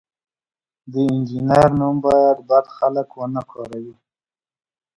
[0.91, 3.95] د انجینر نوم باید بد خلک ونه کاروي.